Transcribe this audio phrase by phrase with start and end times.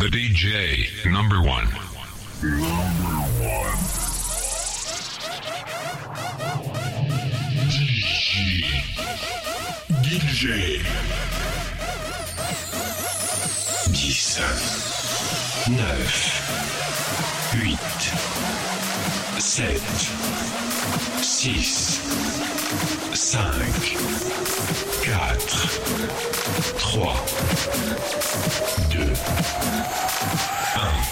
[0.00, 1.66] The DJ number one.
[2.40, 3.76] Number one.
[7.68, 8.72] DJ.
[10.00, 10.80] DJ.
[13.92, 14.40] Dix.
[15.68, 16.16] Neuf.
[17.52, 18.02] Huit.
[19.38, 19.84] Sept.
[21.22, 22.99] Six.
[23.20, 23.36] 5,
[25.04, 25.36] 4,
[26.78, 26.96] 3,
[28.88, 29.14] 2,
[30.74, 31.10] 1.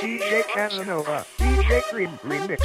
[0.00, 2.60] DJ Casanova, DJ Green Remix.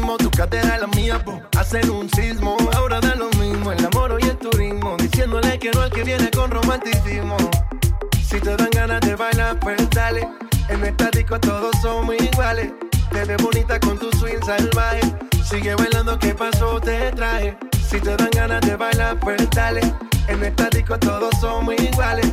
[0.00, 1.40] tu cátedra es la mía, po.
[1.58, 3.72] Hacer un sismo, ahora da lo mismo.
[3.72, 7.36] El amor y el turismo, diciéndole que no al que viene con romanticismo.
[8.26, 10.28] Si te dan ganas de bailar, pues dale.
[10.68, 12.72] En esta disco todos somos iguales.
[13.10, 15.00] Te ves bonita con tu swing salvaje.
[15.48, 16.80] Sigue bailando, ¿qué pasó?
[16.80, 17.56] Te traje.
[17.88, 19.80] Si te dan ganas de bailar, pues dale.
[20.26, 22.32] En esta disco todos somos iguales.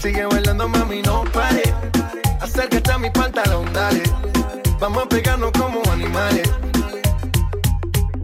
[0.00, 1.62] Sigue bailando, mami, no pare.
[2.40, 4.02] Acércate a mi pantalón, dale.
[4.78, 6.48] Vamos a pegarnos como animales.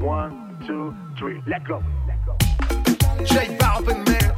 [0.01, 1.81] One, two, three, let go.
[3.25, 4.35] J Balvin, man.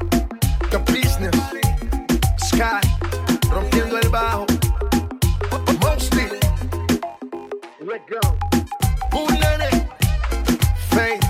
[0.70, 1.36] The business.
[2.38, 2.80] Sky.
[3.50, 4.46] Rompiendo el bajo.
[5.82, 6.28] Mostly.
[7.80, 8.20] Let go.
[9.10, 9.86] Bullet.
[10.90, 11.25] Faith.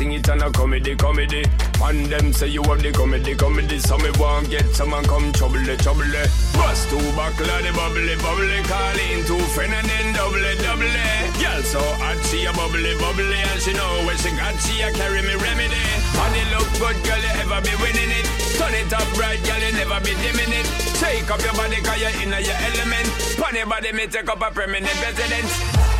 [0.00, 1.44] Thing, it and a comedy, comedy.
[1.76, 3.76] Man, them say you have the comedy, comedy.
[3.84, 6.08] So me want get someone come trouble, the trouble.
[6.56, 8.64] Bust two buckle the bubbly, bubbly.
[8.64, 10.88] Call in two friend and then double, double.
[11.36, 13.44] Girl so hot, she a bubbly, bubbly.
[13.44, 15.84] And she know when she got, she a carry me remedy.
[16.16, 18.24] And it look good, girl, you ever be winning it.
[18.56, 20.64] Turn it up right, girl, you never be dimming it.
[20.96, 23.04] Shake up your body, cause you're in your element.
[23.36, 25.99] Pon your body, me take up a permanent residence.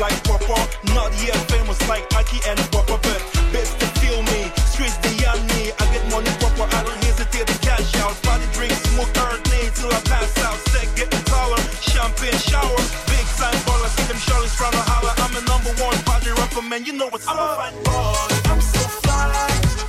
[0.00, 0.56] like proper.
[0.96, 3.20] Not yet famous like Aki and Papa, but
[3.52, 4.48] best to feel me.
[4.72, 5.70] Streets beyond me.
[5.76, 6.66] I get money proper.
[6.74, 8.16] I don't hesitate to cash out.
[8.24, 10.58] Body drink, smoke earthly till I pass out.
[10.72, 11.60] Stack, get the collar.
[11.84, 12.80] Champagne shower.
[13.12, 13.90] Big time baller.
[13.94, 15.14] See them Charlies trying to holler.
[15.20, 16.84] I'm the number one body rapper, man.
[16.84, 17.36] You know what's up.
[17.36, 18.50] I'm a fine baller.
[18.50, 19.28] I'm so fly.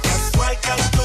[0.03, 1.00] That's why I got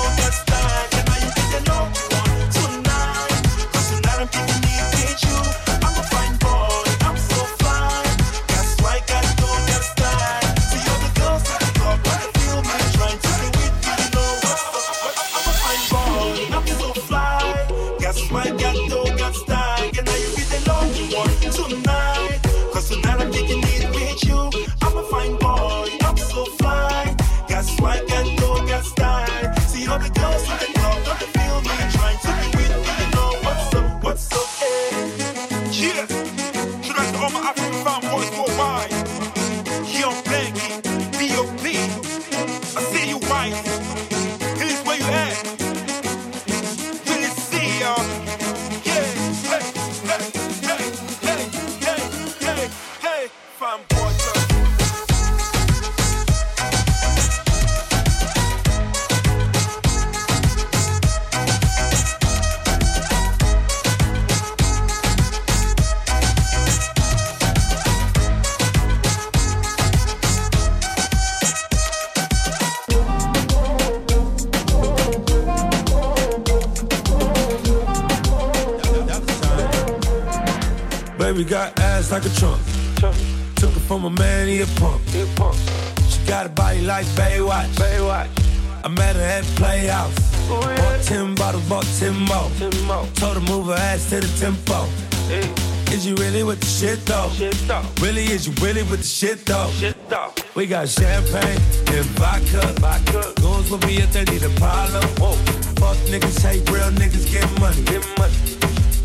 [92.59, 92.71] Ten.
[93.15, 94.85] Told her move her ass to the tempo.
[95.29, 95.45] Hey.
[95.93, 97.29] Is you really with the shit though?
[97.31, 97.83] shit though?
[98.01, 99.71] Really, is you really with the shit though?
[99.73, 100.33] Shit though.
[100.55, 101.61] We got champagne
[101.93, 102.73] and vodka.
[102.81, 103.33] vodka.
[103.41, 105.05] Goons will be if they need a problem.
[105.21, 105.37] Whoa.
[105.77, 107.83] Fuck niggas, hate real niggas, get money.
[107.85, 108.35] Get money.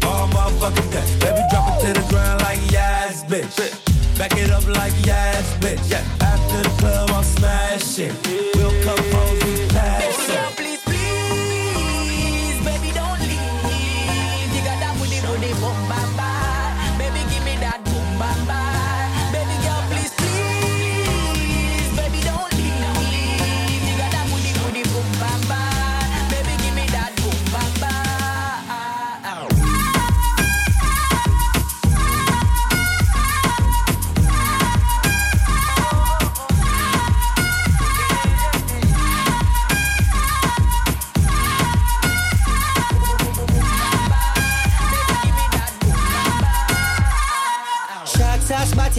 [0.07, 1.05] All motherfuckers, day.
[1.19, 3.51] Baby, drop it to the ground like yes, bitch.
[3.59, 4.17] bitch.
[4.17, 5.91] Back it up like yes, bitch.
[5.91, 6.03] Yeah.
[6.21, 8.15] After the club, I'm smashing.
[8.29, 8.51] Yeah.
[8.55, 10.30] We'll come home, we pass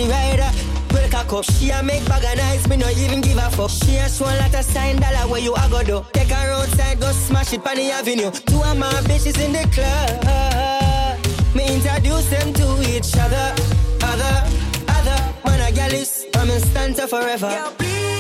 [0.03, 0.51] taxi rider.
[0.89, 3.71] Break a cup, she a make bag of nice, me no even give a fuck.
[3.71, 6.05] She a swan like a sign dollar where you a go do.
[6.13, 8.31] Take her outside, go smash it on the avenue.
[8.31, 11.19] Two of my bitches in the club.
[11.55, 13.55] Me introduce them to each other,
[14.03, 14.35] other,
[14.89, 15.35] other.
[15.45, 17.51] Man, I got this, I'm in stanza forever.
[17.51, 18.12] Yo, please.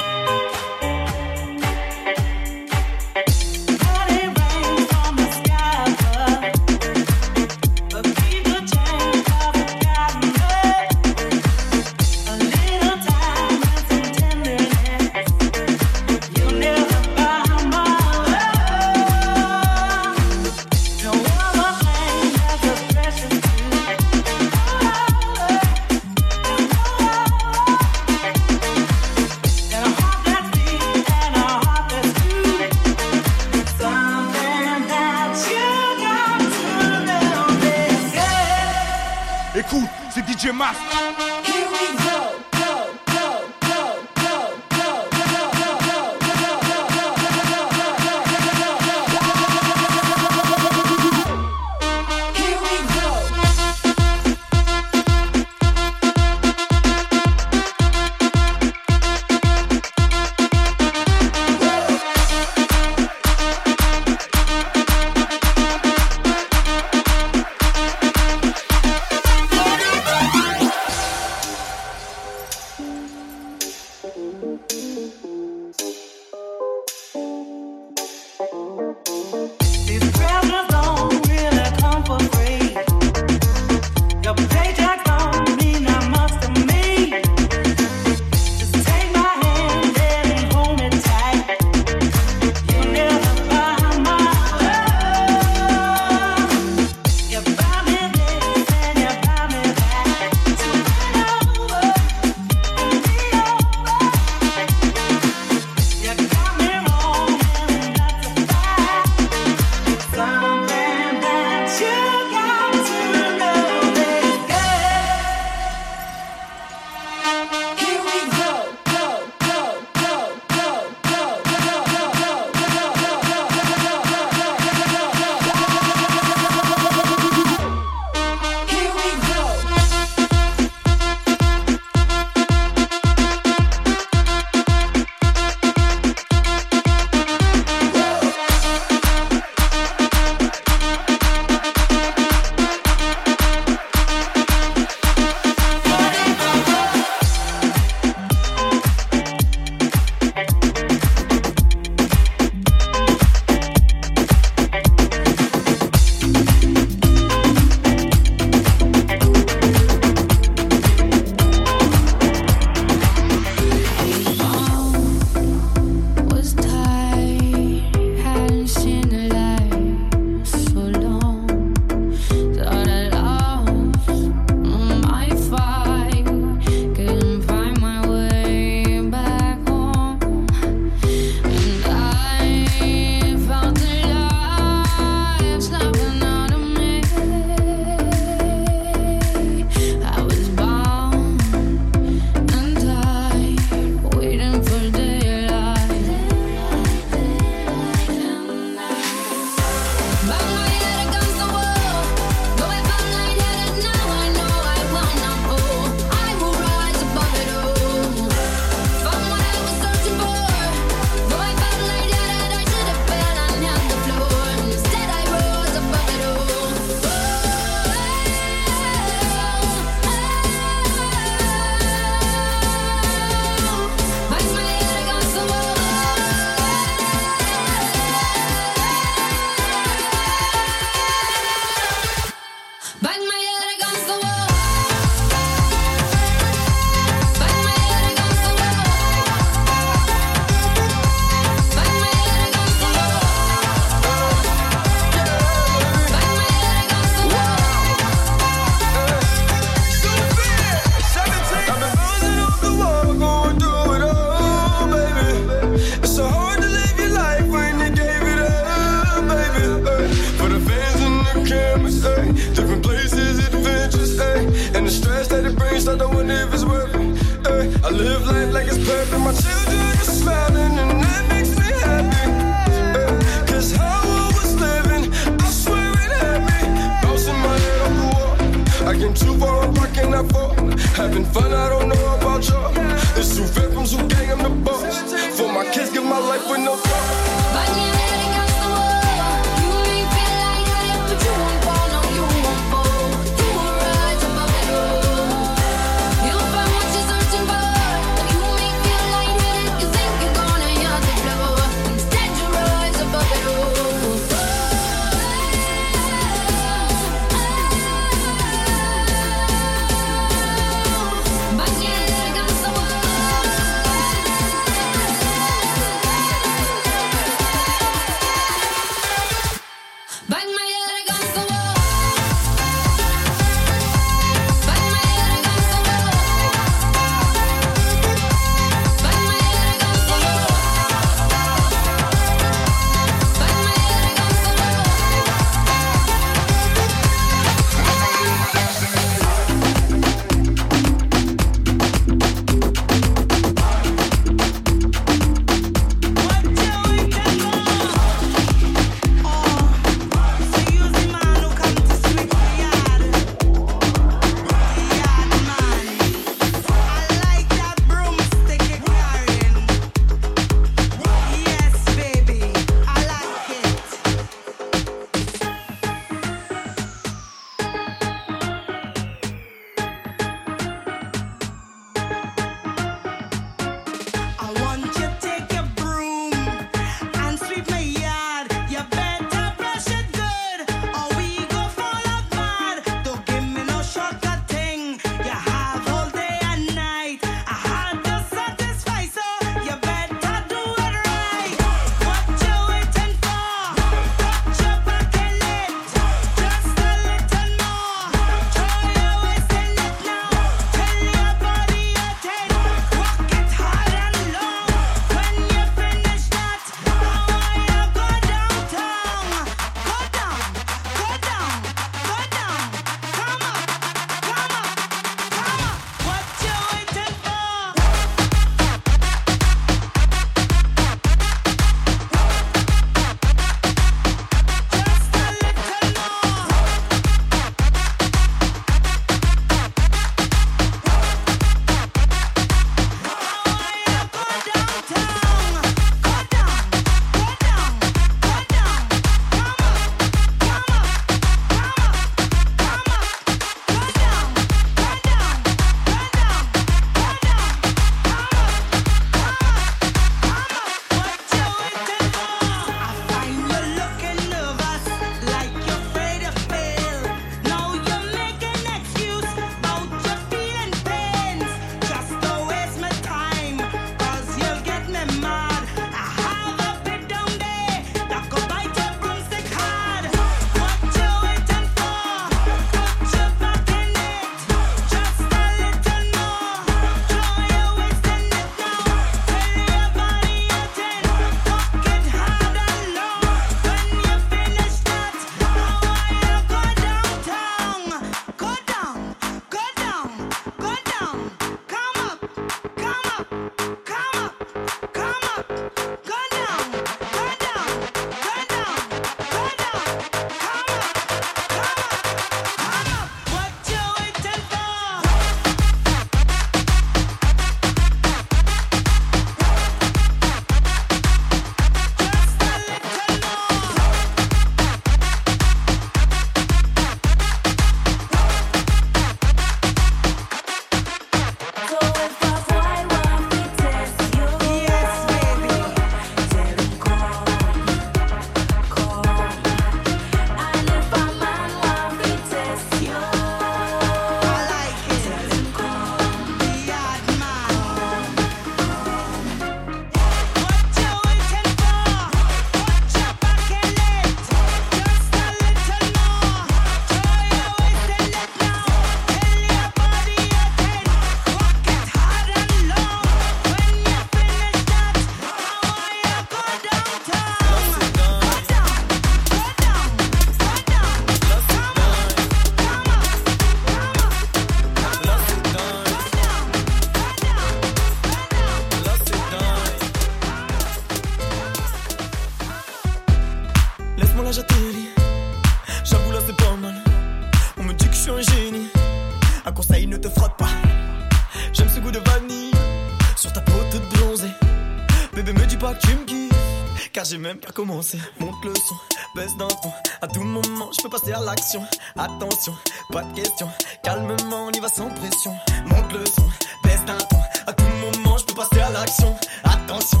[587.28, 587.98] Même pas commencé.
[588.20, 588.74] Monte le son,
[589.14, 589.70] baisse d'un ton.
[590.00, 591.62] À tout moment, je peux passer à l'action.
[591.94, 592.54] Attention,
[592.90, 593.50] pas de question.
[593.82, 595.34] Calmement, on y va sans pression.
[595.66, 596.26] Monte le son,
[596.64, 597.18] baisse d'un ton.
[597.46, 599.14] À tout moment, je peux passer à l'action.
[599.44, 600.00] Attention,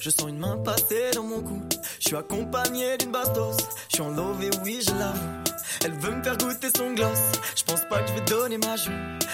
[0.00, 1.58] je sens une main passer dans mon cou.
[2.00, 3.56] Je suis accompagné d'une bastos,
[3.88, 5.44] je suis en love et oui je l'avoue.
[5.84, 7.18] Elle veut me faire goûter son gloss,
[7.56, 8.90] je pense pas que je vais donner ma joue.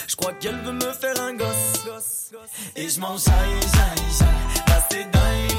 [0.06, 1.84] Je crois qu'elle veut me faire un gosse.
[2.76, 4.28] Et je aïe, aïe, aïe.
[4.68, 5.55] Là c'est dingue,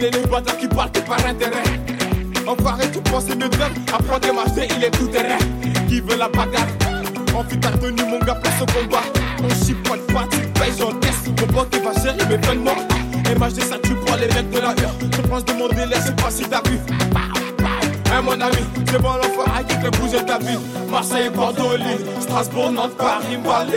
[0.00, 1.62] reconnaît les bâtards qui partent par intérêt.
[2.46, 3.58] On paraît tout penser mieux d'eux,
[3.92, 5.38] après de marcher, il est tout terrain.
[5.88, 6.66] Qui veut la bagarre?
[7.36, 9.02] On fit ta tenue, mon gars, place au combat.
[9.44, 11.26] On chipote pas, tu payes, j'encaisse.
[11.26, 12.70] Mon il va gérer mes vêtements.
[13.38, 14.94] MHD, ça tue pour les mecs de la heure.
[15.00, 16.78] Je pense de mon délai, sais pas si t'as vu.
[18.12, 20.58] Hein, mon ami, c'est bon l'enfant à qui fait bouger ta vie.
[20.90, 23.72] Marseille, Bordeaux, Lille, Strasbourg, Nantes, Paris, Mbali.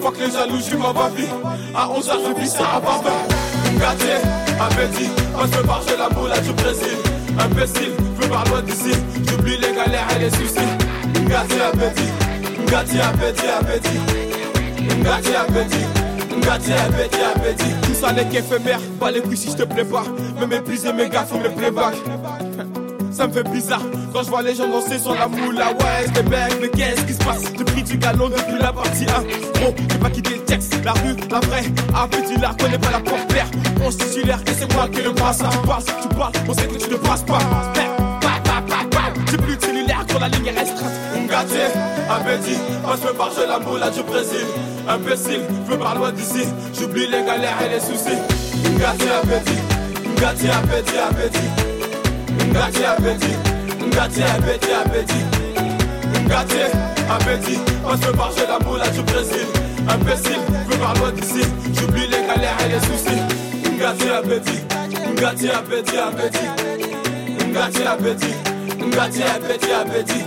[0.00, 1.26] Faut que les jaloux, je m'en vie.
[1.74, 3.10] À 11h, je vis ça à Barbin.
[3.76, 4.10] Ngati,
[4.60, 6.96] appétit, on se marche la moula du Brésil.
[7.38, 8.92] Imbécile, veux par loin d'ici.
[9.28, 10.70] J'oublie les galères et les soucis.
[11.26, 12.10] Ngati, appétit,
[12.66, 14.00] Ngati, appétit, appétit.
[15.02, 15.86] Ngati, appétit.
[16.40, 17.74] Ngati, appétit, appétit.
[17.82, 20.04] Tout ça n'est qu'éphémère, pas les couilles si je te plais pas.
[20.40, 21.94] Me mépriser mes gars, faut me playback.
[23.10, 25.68] Ça me fait bizarre quand je vois les gens danser sur la moula.
[25.72, 27.42] Ouais, j'étais bête, mais qu'est-ce qui se passe?
[27.56, 29.60] J'ai pris du galon depuis la partie 1.
[29.60, 31.64] Gros, j'ai pas quitté le texte, la rue, la vraie.
[31.94, 33.46] Un petit lard, connais pas la porte claire.
[33.84, 35.38] On titulaire et c'est moi qui le passe.
[35.38, 37.38] Tu passes, tu parles, on sait que tu ne passes pas.
[39.30, 40.92] J'ai plus de cellulaire quand la ligne est restreinte.
[41.28, 41.54] Ngati,
[42.08, 44.46] appétit, moi je veux marcher la moula du Brésil.
[44.88, 46.48] Imbécile, je veux par loin d'ici.
[46.78, 48.18] J'oublie les galères et les soucis.
[48.76, 49.60] Ngati, appétit,
[50.16, 51.59] Ngati, appétit, appétit.
[52.50, 53.36] Ngati appétit,
[53.86, 55.24] Ngati appétit, appétit.
[56.26, 56.56] Ngati
[57.08, 59.46] appétit, on se marche la moula du Brésil.
[59.88, 61.42] Imbécile, veux par loin d'ici.
[61.74, 63.20] J'oublie les galères et les soucis.
[63.78, 64.60] Ngati appétit,
[65.16, 66.50] Ngati appétit, appétit.
[67.52, 68.34] Ngati appétit,
[68.86, 70.24] Ngati appétit, appétit.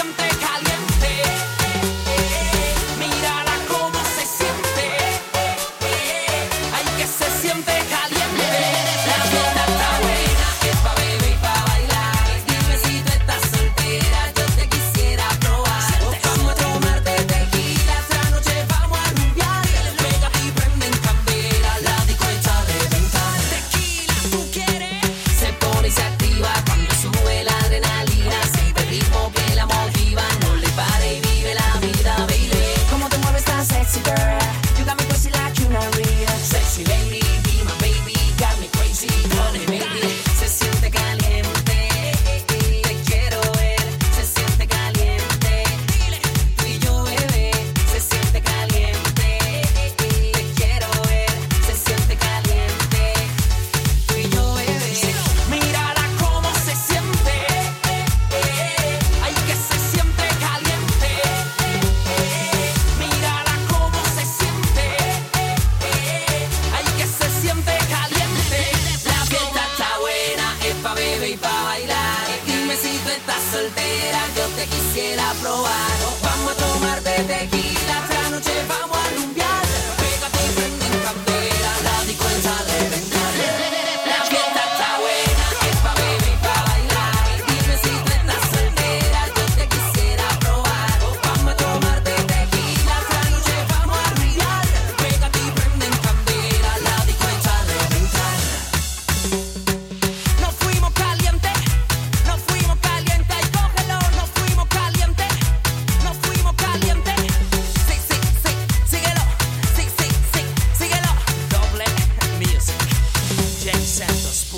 [0.00, 0.39] siempre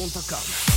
[0.03, 0.72] conta calma.